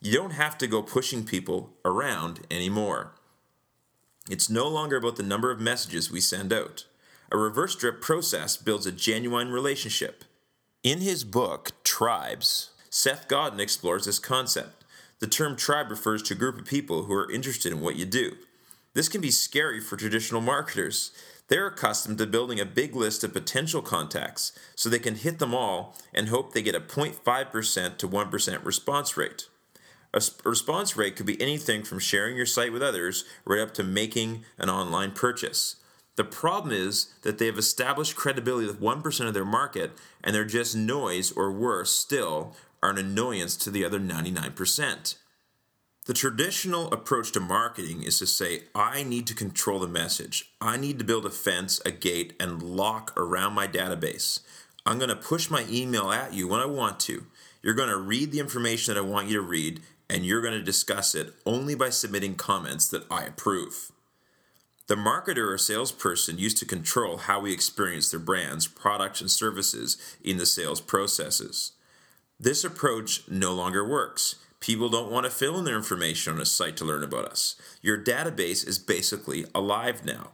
[0.00, 3.12] You don't have to go pushing people around anymore.
[4.28, 6.86] It's no longer about the number of messages we send out.
[7.30, 10.24] A reverse drip process builds a genuine relationship.
[10.82, 14.84] In his book, Tribes, Seth Godin explores this concept.
[15.20, 18.06] The term tribe refers to a group of people who are interested in what you
[18.06, 18.36] do.
[18.94, 21.12] This can be scary for traditional marketers.
[21.50, 25.52] They're accustomed to building a big list of potential contacts so they can hit them
[25.52, 29.48] all and hope they get a 0.5% to 1% response rate.
[30.14, 33.82] A response rate could be anything from sharing your site with others right up to
[33.82, 35.76] making an online purchase.
[36.14, 39.90] The problem is that they have established credibility with 1% of their market
[40.22, 45.16] and they're just noise or worse still, are an annoyance to the other 99%.
[46.10, 50.50] The traditional approach to marketing is to say, I need to control the message.
[50.60, 54.40] I need to build a fence, a gate, and lock around my database.
[54.84, 57.26] I'm going to push my email at you when I want to.
[57.62, 60.58] You're going to read the information that I want you to read, and you're going
[60.58, 63.92] to discuss it only by submitting comments that I approve.
[64.88, 69.96] The marketer or salesperson used to control how we experience their brands, products, and services
[70.24, 71.70] in the sales processes.
[72.40, 74.34] This approach no longer works.
[74.60, 77.56] People don't want to fill in their information on a site to learn about us.
[77.80, 80.32] Your database is basically alive now.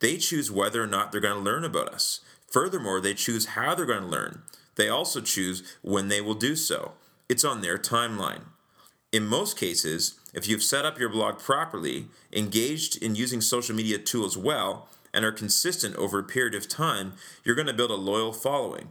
[0.00, 2.20] They choose whether or not they're going to learn about us.
[2.48, 4.42] Furthermore, they choose how they're going to learn.
[4.76, 6.92] They also choose when they will do so.
[7.28, 8.42] It's on their timeline.
[9.12, 13.98] In most cases, if you've set up your blog properly, engaged in using social media
[13.98, 17.14] tools well, and are consistent over a period of time,
[17.44, 18.90] you're going to build a loyal following.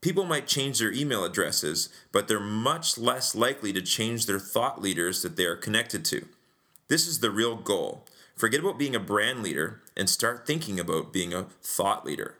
[0.00, 4.80] People might change their email addresses, but they're much less likely to change their thought
[4.80, 6.26] leaders that they are connected to.
[6.88, 8.04] This is the real goal.
[8.36, 12.36] Forget about being a brand leader and start thinking about being a thought leader.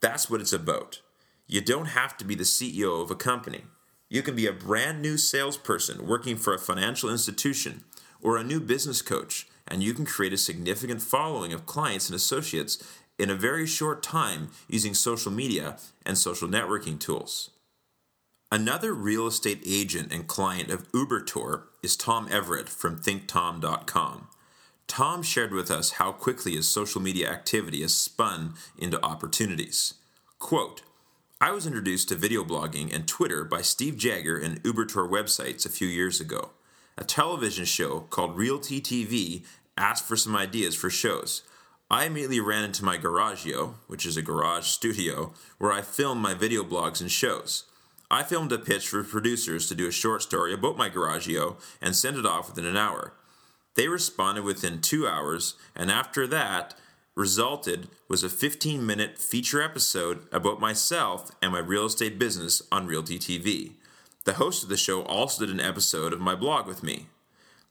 [0.00, 1.00] That's what it's about.
[1.46, 3.64] You don't have to be the CEO of a company.
[4.10, 7.84] You can be a brand new salesperson working for a financial institution
[8.20, 12.16] or a new business coach, and you can create a significant following of clients and
[12.16, 12.82] associates
[13.18, 15.76] in a very short time using social media
[16.06, 17.50] and social networking tools.
[18.50, 24.28] Another real estate agent and client of Ubertor is Tom Everett from thinktom.com.
[24.86, 29.94] Tom shared with us how quickly his social media activity has spun into opportunities.
[30.38, 30.82] Quote,
[31.40, 35.70] I was introduced to video blogging and Twitter by Steve Jagger and Ubertor websites a
[35.70, 36.50] few years ago.
[36.96, 39.44] A television show called Realty TV
[39.76, 41.42] asked for some ideas for shows.
[41.90, 46.34] I immediately ran into my Garagio, which is a garage studio, where I film my
[46.34, 47.64] video blogs and shows.
[48.10, 51.96] I filmed a pitch for producers to do a short story about my Garagio and
[51.96, 53.14] sent it off within an hour.
[53.74, 56.74] They responded within two hours, and after that,
[57.14, 62.86] resulted was a 15 minute feature episode about myself and my real estate business on
[62.86, 63.72] Realty TV.
[64.24, 67.06] The host of the show also did an episode of my blog with me.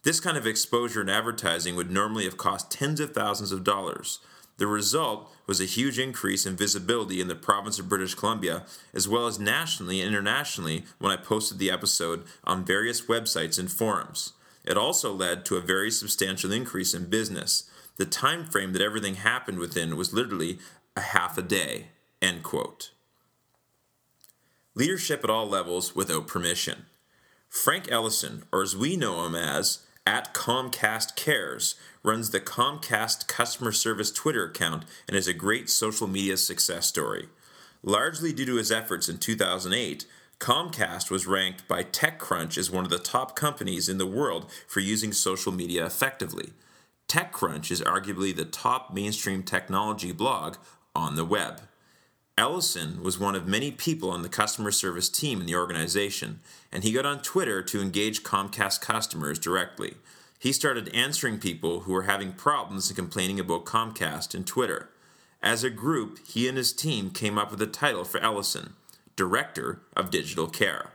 [0.03, 4.19] This kind of exposure and advertising would normally have cost tens of thousands of dollars.
[4.57, 9.07] The result was a huge increase in visibility in the province of British Columbia, as
[9.07, 14.33] well as nationally and internationally when I posted the episode on various websites and forums.
[14.63, 19.15] It also led to a very substantial increase in business the time frame that everything
[19.15, 20.59] happened within was literally
[20.95, 21.87] a half a day.
[22.21, 22.91] End quote.
[24.75, 26.85] Leadership at all levels without permission.
[27.49, 33.73] Frank Eliason, or as we know him as at Comcast Cares, runs the Comcast customer
[33.73, 37.27] service Twitter account and is a great social media success story.
[37.83, 40.05] Largely due to his efforts in 2008,
[40.39, 44.79] Comcast was ranked by TechCrunch as one of the top companies in the world for
[44.79, 46.53] using social media effectively.
[47.09, 50.55] TechCrunch is arguably the top mainstream technology blog
[50.95, 51.63] on the web.
[52.37, 56.39] Eliason was one of many people on the customer service team in the organization,
[56.71, 59.95] and he got on Twitter to engage Comcast customers directly.
[60.37, 64.89] He started answering people who were having problems and complaining about Comcast in Twitter.
[65.41, 68.73] As a group, he and his team came up with a title for Eliason
[69.15, 70.91] Director of Digital Care.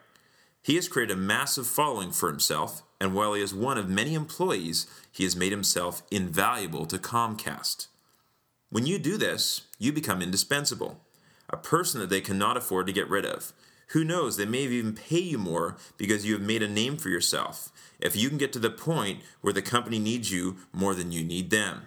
[0.63, 4.15] He has created a massive following for himself, and while he is one of many
[4.15, 7.89] employees, he has made himself invaluable to Comcast.
[8.71, 11.01] When you do this, you become indispensable,
[11.53, 13.53] a person that they cannot afford to get rid of.
[13.89, 17.11] Who knows, they may even pay you more because you have made a name for
[17.11, 21.13] yourself, if you can get to the point where the company needs you more than
[21.13, 21.83] you need them.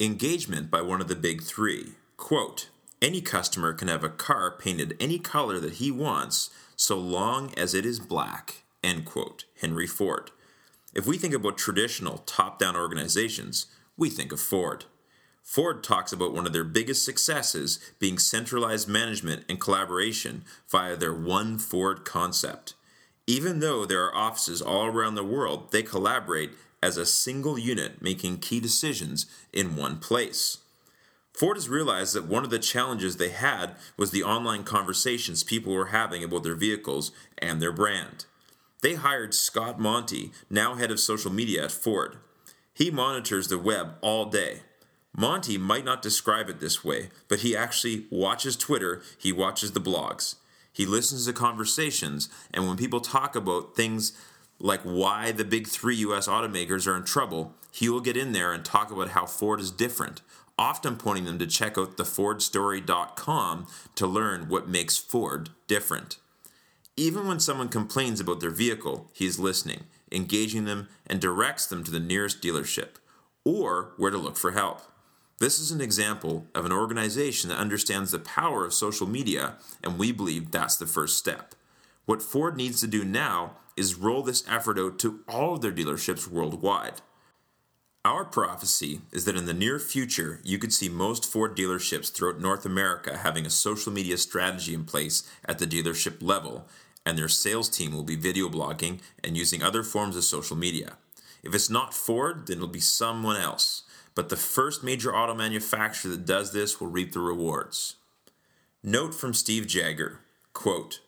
[0.00, 1.92] Engagement by one of the big three.
[2.16, 2.68] Quote,
[3.00, 7.74] any customer can have a car painted any color that he wants so long as
[7.74, 8.62] it is black.
[8.82, 9.44] End quote.
[9.60, 10.30] Henry Ford.
[10.94, 14.86] If we think about traditional top down organizations, we think of Ford.
[15.42, 21.12] Ford talks about one of their biggest successes being centralized management and collaboration via their
[21.12, 22.74] One Ford concept.
[23.26, 26.52] Even though there are offices all around the world, they collaborate
[26.82, 30.58] as a single unit, making key decisions in one place.
[31.32, 35.72] Ford has realized that one of the challenges they had was the online conversations people
[35.72, 38.26] were having about their vehicles and their brand.
[38.82, 42.16] They hired Scott Monty, now head of social media at Ford.
[42.74, 44.62] He monitors the web all day.
[45.14, 49.80] Monty might not describe it this way, but he actually watches Twitter, he watches the
[49.80, 50.36] blogs.
[50.72, 54.12] He listens to conversations, and when people talk about things
[54.58, 58.52] like why the big three US automakers are in trouble, he will get in there
[58.52, 60.22] and talk about how Ford is different,
[60.58, 66.18] often pointing them to check out thefordstory.com to learn what makes Ford different.
[66.96, 71.82] Even when someone complains about their vehicle, he is listening, engaging them, and directs them
[71.84, 72.96] to the nearest dealership
[73.44, 74.82] or where to look for help.
[75.42, 79.98] This is an example of an organization that understands the power of social media, and
[79.98, 81.56] we believe that's the first step.
[82.04, 85.72] What Ford needs to do now is roll this effort out to all of their
[85.72, 87.00] dealerships worldwide.
[88.04, 92.40] Our prophecy is that in the near future, you could see most Ford dealerships throughout
[92.40, 96.68] North America having a social media strategy in place at the dealership level,
[97.04, 100.98] and their sales team will be video blogging and using other forms of social media.
[101.42, 103.82] If it's not Ford, then it'll be someone else.
[104.14, 107.96] But the first major auto manufacturer that does this will reap the rewards.
[108.82, 110.20] Note from Steve Jagger
[110.52, 111.00] quote,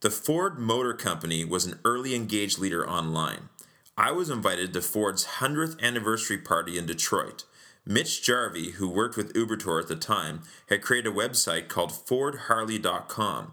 [0.00, 3.48] The Ford Motor Company was an early engaged leader online.
[3.96, 7.44] I was invited to Ford's 100th anniversary party in Detroit.
[7.86, 13.52] Mitch Jarvie, who worked with Ubertor at the time, had created a website called FordHarley.com.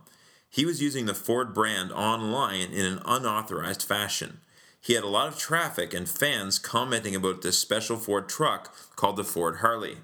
[0.50, 4.39] He was using the Ford brand online in an unauthorized fashion.
[4.84, 9.16] He had a lot of traffic and fans commenting about this special Ford truck called
[9.16, 10.00] the Ford Harley.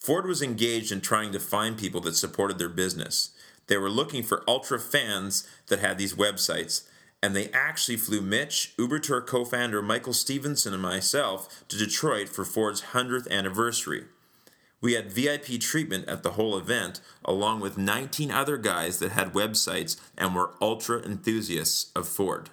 [0.00, 3.32] Ford was engaged in trying to find people that supported their business.
[3.66, 6.88] They were looking for ultra fans that had these websites,
[7.22, 12.46] and they actually flew Mitch, Ubertor co founder Michael Stevenson, and myself to Detroit for
[12.46, 14.06] Ford's 100th anniversary.
[14.80, 19.34] We had VIP treatment at the whole event, along with 19 other guys that had
[19.34, 22.48] websites and were ultra enthusiasts of Ford.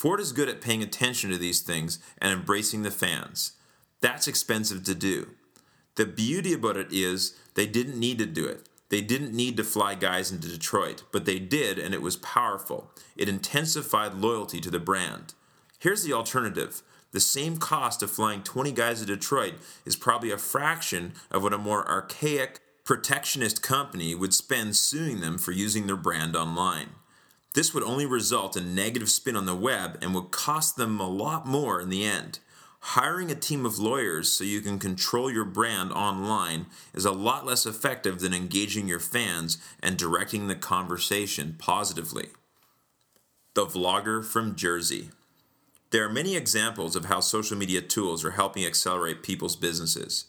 [0.00, 3.52] Ford is good at paying attention to these things and embracing the fans.
[4.00, 5.32] That's expensive to do.
[5.96, 8.66] The beauty about it is they didn't need to do it.
[8.88, 12.90] They didn't need to fly guys into Detroit, but they did, and it was powerful.
[13.14, 15.34] It intensified loyalty to the brand.
[15.78, 16.82] Here's the alternative
[17.12, 21.52] the same cost of flying 20 guys to Detroit is probably a fraction of what
[21.52, 26.88] a more archaic, protectionist company would spend suing them for using their brand online.
[27.54, 31.08] This would only result in negative spin on the web and would cost them a
[31.08, 32.38] lot more in the end.
[32.80, 37.44] Hiring a team of lawyers so you can control your brand online is a lot
[37.44, 42.28] less effective than engaging your fans and directing the conversation positively.
[43.54, 45.10] The Vlogger from Jersey.
[45.90, 50.26] There are many examples of how social media tools are helping accelerate people's businesses.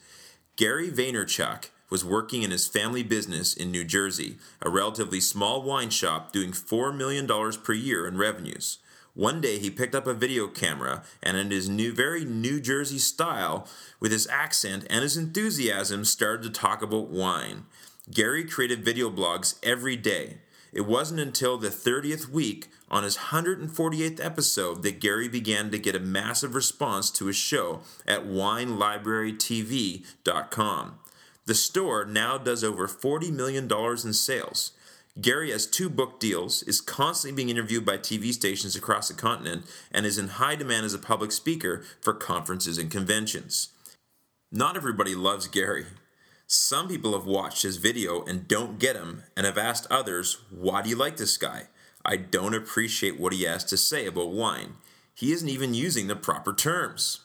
[0.55, 5.91] Gary Vaynerchuk was working in his family business in New Jersey, a relatively small wine
[5.91, 7.27] shop doing $4 million
[7.61, 8.79] per year in revenues.
[9.13, 12.97] One day he picked up a video camera and, in his new, very New Jersey
[12.97, 13.67] style,
[13.99, 17.65] with his accent and his enthusiasm, started to talk about wine.
[18.09, 20.37] Gary created video blogs every day.
[20.71, 25.95] It wasn't until the 30th week, on his 148th episode, that Gary began to get
[25.95, 30.99] a massive response to his show at WineLibraryTV.com.
[31.45, 34.71] The store now does over $40 million in sales.
[35.19, 39.65] Gary has two book deals, is constantly being interviewed by TV stations across the continent,
[39.91, 43.69] and is in high demand as a public speaker for conferences and conventions.
[44.51, 45.85] Not everybody loves Gary.
[46.47, 50.81] Some people have watched his video and don't get him, and have asked others, Why
[50.81, 51.67] do you like this guy?
[52.05, 54.75] I don't appreciate what he has to say about wine.
[55.13, 57.19] He isn't even using the proper terms.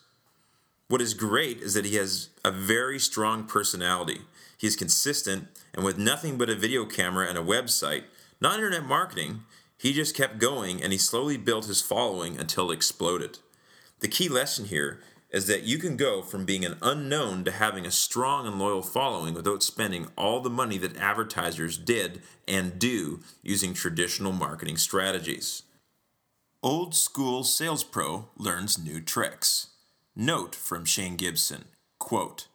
[0.88, 4.20] What is great is that he has a very strong personality.
[4.56, 8.04] He's consistent, and with nothing but a video camera and a website,
[8.40, 9.42] not internet marketing,
[9.76, 13.38] he just kept going and he slowly built his following until it exploded.
[14.00, 17.84] The key lesson here is that you can go from being an unknown to having
[17.84, 23.20] a strong and loyal following without spending all the money that advertisers did and do
[23.42, 25.64] using traditional marketing strategies.
[26.62, 29.68] Old school sales pro learns new tricks.
[30.18, 31.66] Note from Shane Gibson
[31.98, 32.46] quote,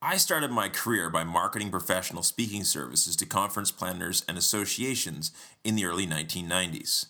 [0.00, 5.30] I started my career by marketing professional speaking services to conference planners and associations
[5.62, 7.04] in the early 1990s.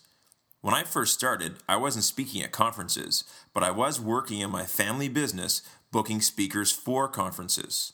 [0.59, 3.23] When I first started, I wasn't speaking at conferences,
[3.53, 5.61] but I was working in my family business
[5.93, 7.93] booking speakers for conferences.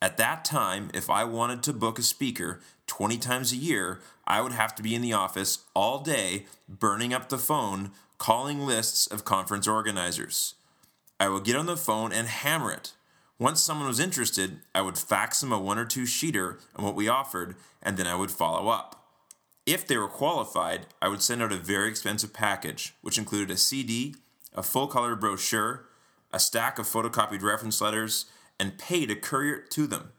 [0.00, 4.40] At that time, if I wanted to book a speaker 20 times a year, I
[4.40, 9.08] would have to be in the office all day, burning up the phone, calling lists
[9.08, 10.54] of conference organizers.
[11.20, 12.94] I would get on the phone and hammer it.
[13.38, 16.94] Once someone was interested, I would fax them a one or two sheeter on what
[16.94, 19.04] we offered, and then I would follow up.
[19.66, 23.58] If they were qualified, I would send out a very expensive package, which included a
[23.58, 24.14] CD,
[24.54, 25.84] a full color brochure,
[26.32, 28.24] a stack of photocopied reference letters,
[28.58, 30.12] and paid a courier to them.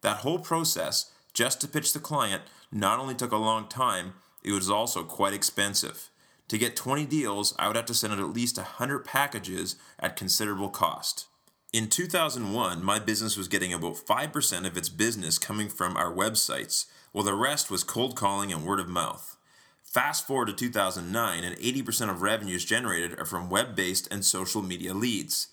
[0.00, 2.42] That whole process, just to pitch the client,
[2.72, 6.10] not only took a long time, it was also quite expensive.
[6.48, 10.16] To get 20 deals, I would have to send out at least 100 packages at
[10.16, 11.26] considerable cost.
[11.74, 16.86] In 2001, my business was getting about 5% of its business coming from our websites,
[17.12, 19.36] while the rest was cold calling and word of mouth.
[19.84, 24.62] Fast forward to 2009, and 80% of revenues generated are from web based and social
[24.62, 25.48] media leads.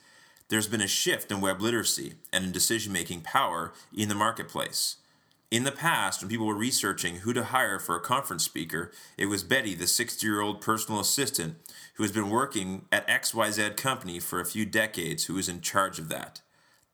[0.47, 4.97] There's been a shift in web literacy and in decision making power in the marketplace.
[5.55, 9.27] In the past, when people were researching who to hire for a conference speaker, it
[9.27, 11.55] was Betty, the 60 year old personal assistant
[11.93, 15.97] who has been working at XYZ company for a few decades, who is in charge
[15.97, 16.41] of that.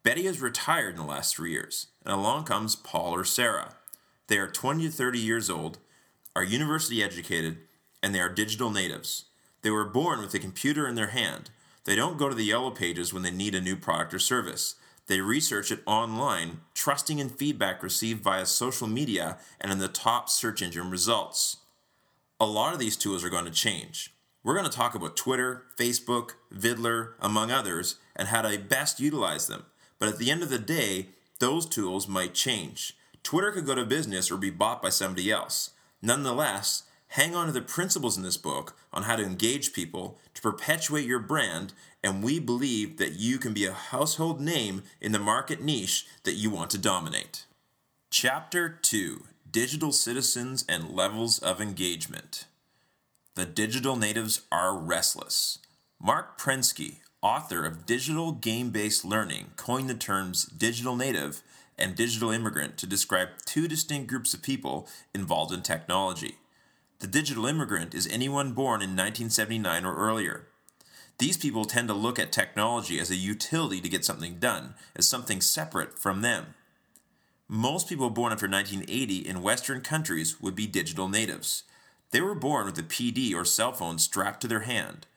[0.03, 3.73] Betty has retired in the last three years, and along comes Paul or Sarah.
[4.27, 5.79] They are 20 to 30 years old,
[6.35, 7.57] are university educated,
[8.03, 9.25] and they are digital natives.
[9.63, 11.49] They were born with a computer in their hand.
[11.85, 14.75] They don't go to the yellow pages when they need a new product or service.
[15.11, 20.29] They research it online, trusting in feedback received via social media and in the top
[20.29, 21.57] search engine results.
[22.39, 24.13] A lot of these tools are going to change.
[24.41, 29.47] We're going to talk about Twitter, Facebook, Viddler, among others, and how to best utilize
[29.47, 29.65] them.
[29.99, 31.09] But at the end of the day,
[31.39, 32.95] those tools might change.
[33.21, 35.71] Twitter could go to business or be bought by somebody else.
[36.01, 40.41] Nonetheless, hang on to the principles in this book on how to engage people to
[40.41, 45.19] perpetuate your brand, and we believe that you can be a household name in the
[45.19, 47.45] market niche that you want to dominate.
[48.09, 52.45] Chapter 2 Digital Citizens and Levels of Engagement.
[53.35, 55.59] The digital natives are restless.
[56.01, 61.43] Marc Prensky, author of Digital Game Based Learning, coined the terms digital native
[61.77, 66.37] and digital immigrant to describe two distinct groups of people involved in technology.
[67.01, 70.45] The digital immigrant is anyone born in 1979 or earlier.
[71.17, 75.09] These people tend to look at technology as a utility to get something done, as
[75.09, 76.53] something separate from them.
[77.47, 81.63] Most people born after 1980 in Western countries would be digital natives.
[82.11, 85.07] They were born with a PD or cell phone strapped to their hand.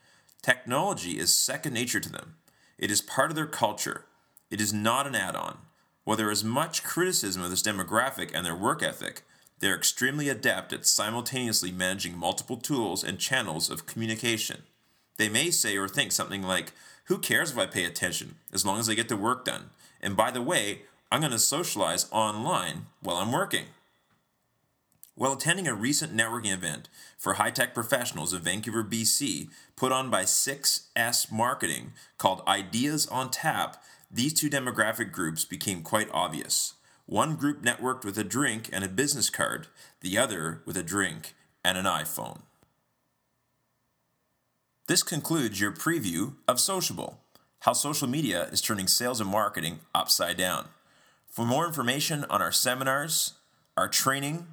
[0.41, 2.37] Technology is second nature to them.
[2.79, 4.07] It is part of their culture.
[4.51, 5.59] It is not an add on.
[6.05, 9.23] While there is much criticism of this demographic and their work ethic,
[9.61, 14.63] they are extremely adept at simultaneously managing multiple tools and channels of communication.
[15.17, 16.73] They may say or think something like,
[17.05, 19.71] Who cares if I pay attention, as long as I get the work done?
[20.01, 23.67] And by the way, I'm going to socialize online while I'm working.
[25.17, 30.11] While attending a recent networking event for high tech professionals in Vancouver, BC, put on
[30.11, 33.81] by 6S Marketing called Ideas on Tap,
[34.11, 36.75] these two demographic groups became quite obvious.
[37.07, 39.67] One group networked with a drink and a business card,
[40.01, 42.41] the other with a drink and an iPhone.
[44.87, 47.21] This concludes your preview of Sociable,
[47.61, 50.69] how social media is turning sales and marketing upside down.
[51.29, 53.35] For more information on our seminars,
[53.77, 54.47] our training,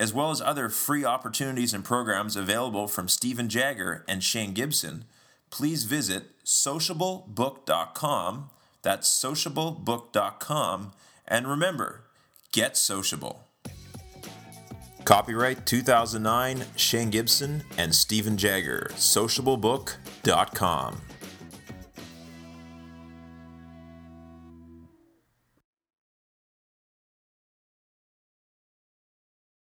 [0.00, 5.04] as well as other free opportunities and programs available from Stephen Jagger and Shane Gibson,
[5.50, 8.50] please visit sociablebook.com.
[8.82, 10.92] That's sociablebook.com
[11.26, 12.04] and remember,
[12.52, 13.48] get sociable.
[15.04, 21.00] Copyright 2009, Shane Gibson and Stephen Jagger, sociablebook.com.